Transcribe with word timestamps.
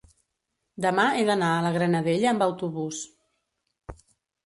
demà 0.85 1.05
he 1.19 1.27
d'anar 1.27 1.51
a 1.51 1.61
la 1.67 1.73
Granadella 1.77 2.35
amb 2.35 2.49
autobús. 2.49 3.07